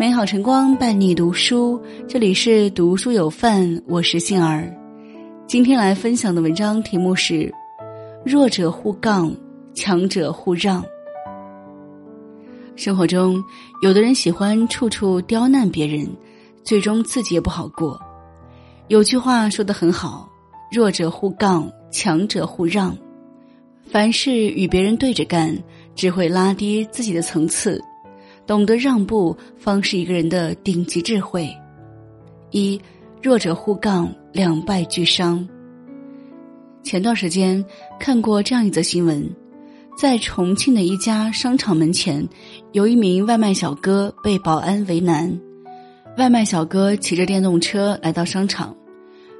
[0.00, 4.74] 美好晨光伴你读书，这里是读书有范，我是杏儿。
[5.46, 7.52] 今天来分享的文章题目是：
[8.24, 9.32] 弱者互杠，
[9.74, 10.82] 强者互让。
[12.74, 13.42] 生活中，
[13.82, 16.08] 有的人喜欢处处刁难别人，
[16.64, 18.00] 最终自己也不好过。
[18.88, 20.28] 有句话说的很好：
[20.72, 22.96] 弱者互杠，强者互让。
[23.86, 25.56] 凡事与别人对着干，
[25.94, 27.80] 只会拉低自己的层次。
[28.46, 31.48] 懂得让步，方是一个人的顶级智慧。
[32.50, 32.80] 一
[33.22, 35.46] 弱者互杠，两败俱伤。
[36.82, 37.64] 前段时间
[38.00, 39.28] 看过这样一则新闻，
[39.96, 42.28] 在重庆的一家商场门前，
[42.72, 45.40] 有一名外卖小哥被保安为难。
[46.18, 48.76] 外卖小哥骑着电动车来到商场，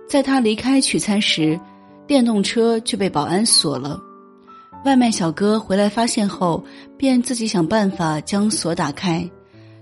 [0.09, 1.59] 在他离开取餐时，
[2.07, 4.01] 电动车却被保安锁了。
[4.85, 6.65] 外卖小哥回来发现后，
[6.97, 9.29] 便自己想办法将锁打开。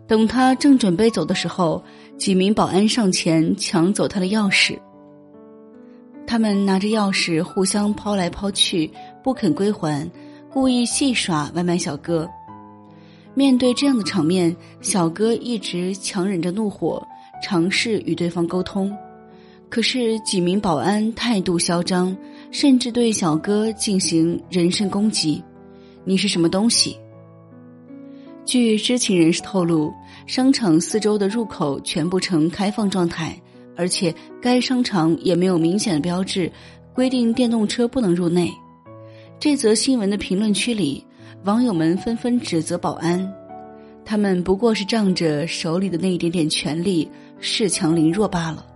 [0.07, 1.83] 等他正准备走的时候，
[2.19, 4.79] 几名保安上前抢走他的钥匙。
[6.27, 8.91] 他们拿着钥匙互相抛来抛去，
[9.23, 10.09] 不肯归还，
[10.53, 12.29] 故意戏耍外卖小哥。
[13.33, 17.03] 面对这样的场面，小哥一直强忍着怒火，
[17.43, 18.95] 尝试与对方沟通。
[19.71, 22.15] 可是几名保安态度嚣张。
[22.51, 25.43] 甚至对小哥进行人身攻击，
[26.05, 26.99] 你是什么东西？
[28.45, 29.93] 据知情人士透露，
[30.27, 33.41] 商场四周的入口全部呈开放状态，
[33.77, 34.13] 而且
[34.43, 36.51] 该商场也没有明显的标志
[36.93, 38.51] 规定电动车不能入内。
[39.39, 41.05] 这则新闻的评论区里，
[41.45, 43.33] 网友们纷纷指责保安，
[44.05, 47.09] 他们不过是仗着手里的那一点点权力
[47.41, 48.67] 恃强凌弱罢了。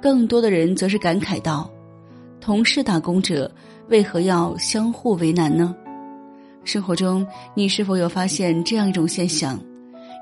[0.00, 1.68] 更多的人则是感慨道。
[2.40, 3.50] 同是打工者，
[3.88, 5.74] 为何要相互为难呢？
[6.64, 9.58] 生活中，你是否有发现这样一种现象：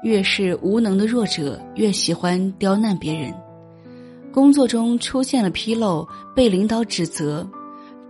[0.02, 3.32] 越是无能的弱者，越喜欢刁难别人；
[4.32, 7.48] 工作中出现了纰漏，被领导指责，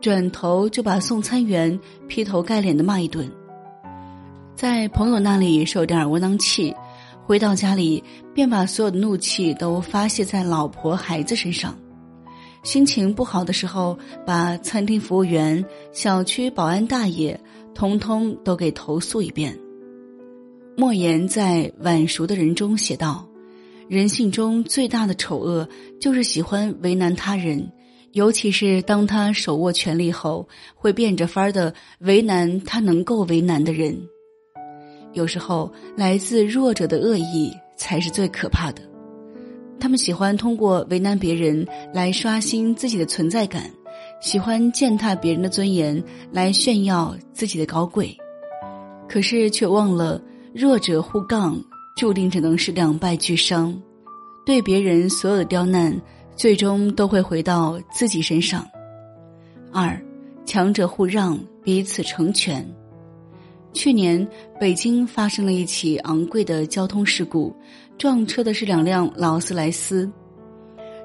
[0.00, 3.26] 转头就把送餐员劈头盖脸的骂一顿；
[4.54, 6.74] 在朋友那里受点窝囊气，
[7.26, 8.02] 回到家里
[8.34, 11.74] 便把所有的怒气都发泄在老婆孩子身上。
[12.62, 17.38] 心情不好的时候，把餐厅服务员、小区保安大爷，
[17.74, 19.58] 通通都给投诉一遍。
[20.76, 23.26] 莫言在《晚熟的人》中写道
[23.88, 25.68] ：“人性中最大的丑恶，
[26.00, 27.72] 就是喜欢为难他人，
[28.12, 33.98] 尤其是当他手握权力后，会变着法儿的为难他能够为难的人。
[35.14, 38.82] 有时候，来自弱者的恶意，才是最可怕的。”
[39.80, 43.70] 他们喜欢通过为难别人来刷新自己的存在感，
[44.20, 46.02] 喜欢践踏别人的尊严
[46.32, 48.16] 来炫耀自己的高贵，
[49.08, 50.20] 可是却忘了
[50.52, 51.60] 弱者互杠，
[51.96, 53.80] 注定只能是两败俱伤。
[54.44, 56.00] 对别人所有的刁难，
[56.34, 58.66] 最终都会回到自己身上。
[59.72, 60.00] 二，
[60.46, 62.66] 强者互让，彼此成全。
[63.72, 64.26] 去年
[64.58, 67.54] 北京发生了一起昂贵的交通事故，
[67.96, 70.10] 撞车的是两辆劳斯莱斯，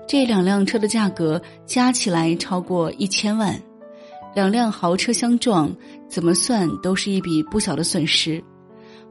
[0.07, 3.59] 这两辆车的价格加起来超过一千万，
[4.33, 5.75] 两辆豪车相撞，
[6.07, 8.43] 怎么算都是一笔不小的损失。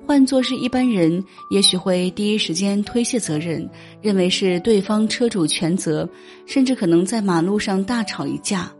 [0.04, 3.68] 换作是一般人，也许会第一时间推卸责任，
[4.00, 6.08] 认为是对方车主全责，
[6.46, 8.72] 甚至可能在马路上大吵一架。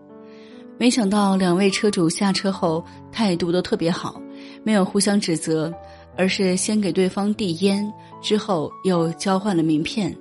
[0.79, 4.21] 没想到两位车主下车后态度都特别好。
[4.65, 5.73] 没有互相指责，
[6.17, 10.17] 而是先给对方递烟，之后又交换了名片。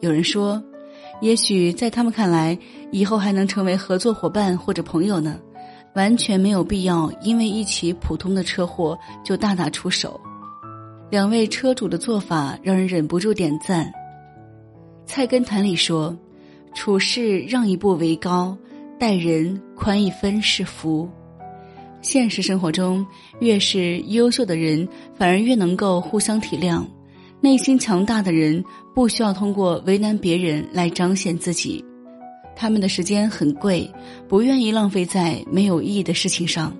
[0.00, 0.62] 有人说，
[1.20, 2.58] 也许在他们看来，
[2.90, 5.38] 以后还能成为合作伙伴或者朋友呢，
[5.94, 10.18] 完全没有必要因为一起普通的车祸就大打出手。
[11.10, 13.84] 两位车主的做法让人忍不住点赞。
[15.04, 16.16] 《菜根谭》里说
[16.72, 18.56] ：“处事让一步为高，
[18.98, 21.08] 待人宽一分是福。”
[22.02, 23.06] 现实生活中，
[23.40, 26.82] 越是优秀的人，反而越能够互相体谅。
[27.40, 28.62] 内心强大的人，
[28.94, 31.84] 不需要通过为难别人来彰显自己。
[32.56, 33.90] 他们的时间很贵，
[34.28, 36.74] 不愿意浪费在没有意义的事情上。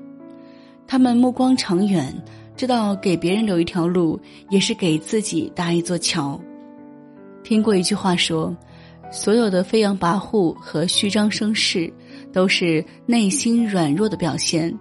[0.87, 2.15] 他们目光长远，
[2.57, 4.21] 知道给别人留一条路，
[4.51, 6.39] 也是给自己搭一座桥。
[7.43, 8.55] 听过一句话说
[9.11, 11.91] ：“所有的飞扬跋扈和虚张声势，
[12.33, 14.77] 都是内心软弱的表现。”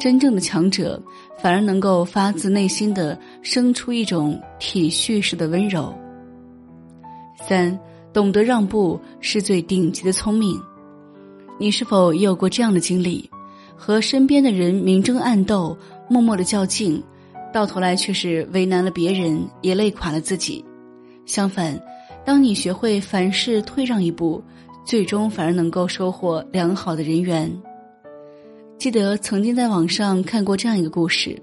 [0.00, 1.00] 真正的强者，
[1.38, 5.94] 反而能够发自内心的生出一种体恤式的温柔。
[7.46, 7.78] 三，
[8.10, 10.58] 懂得让步是最顶级的聪明。
[11.58, 13.28] 你是否也有过这样的经历？
[13.76, 15.76] 和身边的人明争暗斗，
[16.08, 17.02] 默默的较劲，
[17.52, 20.64] 到头来却是为难了别人，也累垮了自己。
[21.26, 21.78] 相反，
[22.24, 24.42] 当你学会凡事退让一步，
[24.82, 27.50] 最终反而能够收获良好的人缘。
[28.80, 31.38] 记得曾经在网上看过这样一个故事：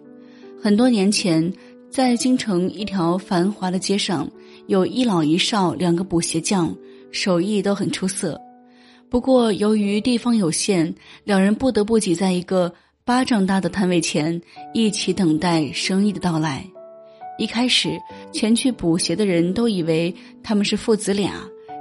[0.59, 1.53] 很多年前，
[1.87, 4.27] 在京城一条繁华的街上，
[4.65, 6.75] 有一老一少两个补鞋匠，
[7.11, 8.41] 手艺都很出色。
[9.07, 10.91] 不过，由于地方有限，
[11.25, 12.73] 两人不得不挤在一个
[13.05, 14.41] 巴掌大的摊位前，
[14.73, 16.65] 一起等待生意的到来。
[17.37, 17.99] 一开始，
[18.33, 20.11] 前去补鞋的人都以为
[20.41, 21.33] 他们是父子俩，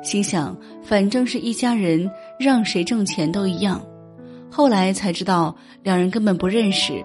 [0.02, 0.54] 心想
[0.84, 3.82] 反正是一家人，让谁挣钱都一样。
[4.50, 7.04] 后来才知道，两人根本不认识。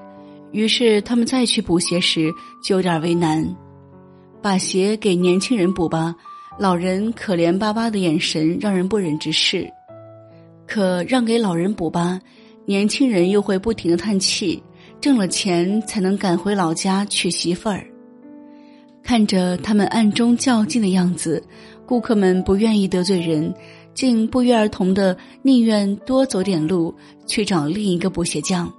[0.51, 2.29] 于是他们再去补鞋时，
[2.63, 3.43] 就有点为难。
[4.41, 6.15] 把鞋给年轻人补吧，
[6.57, 9.69] 老人可怜巴巴的眼神让人不忍直视。
[10.67, 12.19] 可让给老人补吧，
[12.65, 14.61] 年轻人又会不停的叹气，
[14.99, 17.85] 挣了钱才能赶回老家娶媳妇儿。
[19.03, 21.43] 看着他们暗中较劲的样子，
[21.85, 23.53] 顾客们不愿意得罪人，
[23.93, 26.93] 竟不约而同的宁愿多走点路
[27.25, 28.71] 去找另一个补鞋匠。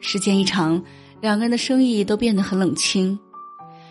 [0.00, 0.82] 时间一长，
[1.20, 3.18] 两个人的生意都变得很冷清。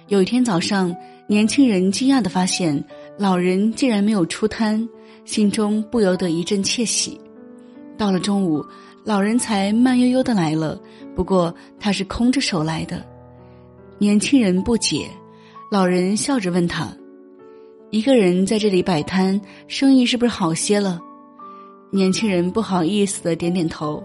[0.08, 0.96] 有一天早上，
[1.28, 2.84] 年轻人惊讶的发现
[3.18, 4.88] 老人竟然没有出摊，
[5.26, 7.20] 心中不由得一阵窃喜。
[7.98, 8.64] 到了中午，
[9.04, 10.80] 老人才慢悠悠的来了，
[11.16, 13.04] 不过他是空着手来的。
[13.98, 15.10] 年轻人不解，
[15.72, 16.96] 老人笑着问他
[17.92, 21.00] ：“一个人在这里摆摊，生意是不是好些了？”
[21.92, 24.04] 年轻人不好意思的点点头。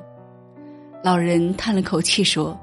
[1.03, 2.59] 老人叹了口气说：“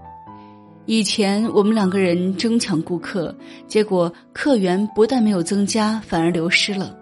[0.86, 3.36] 以前我们两个人争抢顾客，
[3.68, 6.96] 结果客源不但没有增加，反而流失了。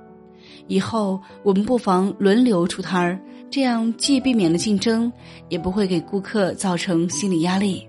[0.67, 3.19] 以后我们不妨轮流出摊儿。”
[3.51, 5.09] 这样既避免了竞争，
[5.47, 7.87] 也不会给顾客造成心理压力。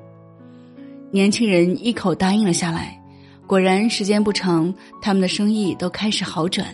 [1.11, 3.02] 年轻人一口答应了下来。
[3.46, 6.66] 果然，时间不长，他们的生意都开始好转。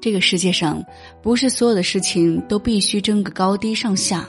[0.00, 0.82] 这个世界上，
[1.22, 4.28] 不是所有的事情都必须争个高低上下，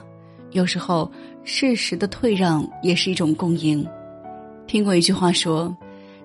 [0.51, 1.12] 有时候
[1.44, 3.83] 适时的退让也是一种共赢。
[4.68, 5.75] 听过一句话说：“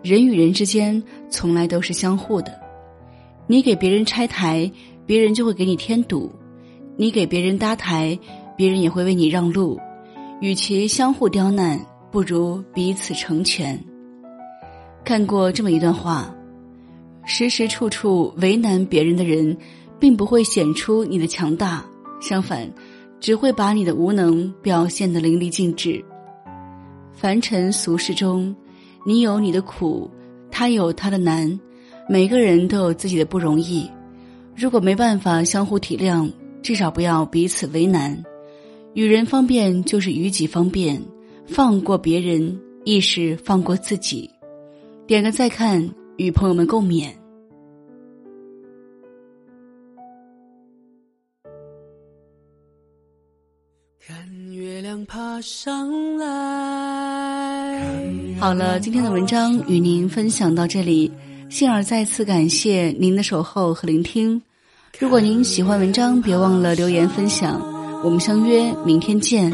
[0.04, 2.60] 人与人之间从来都是相互的，
[3.46, 4.70] 你给别人拆台，
[5.06, 6.30] 别人就会给你添堵。”
[7.00, 8.18] 你给别人搭台，
[8.56, 9.78] 别人也会为你让路。
[10.40, 13.80] 与其相互刁难，不如彼此成全。
[15.08, 16.30] 看过这么一段话：
[17.24, 19.56] 时时处处为难别人的人，
[19.98, 21.82] 并不会显出你的强大，
[22.20, 22.70] 相反，
[23.18, 26.04] 只会把你的无能表现得淋漓尽致。
[27.14, 28.54] 凡尘俗世中，
[29.06, 30.10] 你有你的苦，
[30.50, 31.58] 他有他的难，
[32.06, 33.90] 每个人都有自己的不容易。
[34.54, 38.22] 如果没办法相互体谅，至少不要彼此为难，
[38.92, 41.02] 与人方便就是与己方便，
[41.46, 44.30] 放过别人亦是放过自己。
[45.08, 45.88] 点个再看，
[46.18, 47.08] 与朋友们共勉。
[54.06, 56.26] 看月亮爬上来。
[58.38, 61.10] 好了，今天的文章与您分享到这里，
[61.48, 64.42] 幸儿再次感谢您的守候和聆听。
[64.98, 67.58] 如果您喜欢文章，别忘了留言分享。
[68.04, 69.50] 我们相约明天见。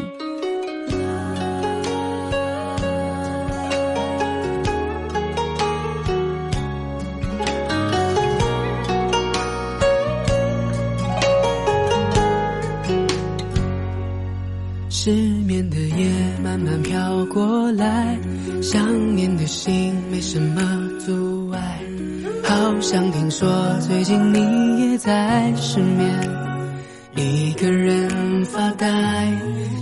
[15.05, 16.11] 失眠的夜
[16.43, 18.19] 慢慢飘过来，
[18.63, 20.63] 想念的心没什么
[20.99, 21.79] 阻碍。
[22.43, 23.47] 好像听说
[23.81, 26.11] 最近你也在失眠，
[27.17, 29.31] 一个人发呆。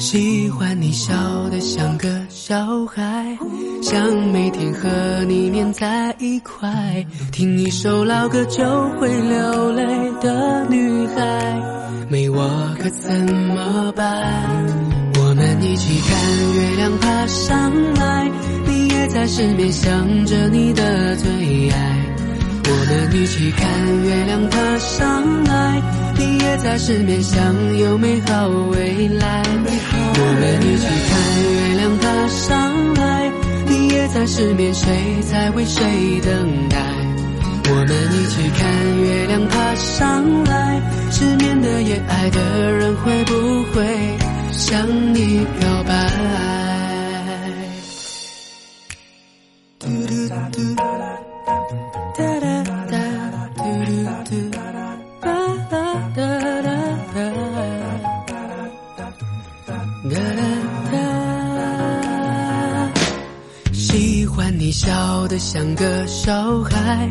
[0.01, 1.15] 喜欢你笑
[1.51, 3.39] 得像个小孩，
[3.81, 4.89] 想每天和
[5.29, 8.65] 你黏在一块，听一首老歌就
[8.99, 9.85] 会流泪
[10.21, 11.63] 的女孩，
[12.11, 14.82] 没我可怎么办？
[15.63, 18.31] 一起看月亮爬上来，
[18.67, 21.99] 你也在失眠，想着你的最爱。
[22.65, 23.69] 我们一起看
[24.03, 25.81] 月亮爬上来，
[26.19, 29.43] 你也在失眠，想有美好未来。
[30.15, 31.13] 我们一起看
[31.55, 33.31] 月亮爬上来，
[33.69, 34.89] 你也在失眠，谁
[35.31, 35.85] 在为谁
[36.25, 36.77] 等待？
[37.71, 38.61] 我们一起看
[39.01, 43.33] 月亮爬上来，失眠的夜，爱的人会不
[43.73, 43.87] 会
[44.63, 45.93] 向你表白？
[63.73, 67.11] 喜欢你笑得像个小孩，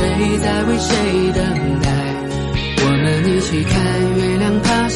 [0.00, 1.90] 谁在为谁等待？
[2.82, 3.74] 我们一起看
[4.16, 4.88] 月亮爬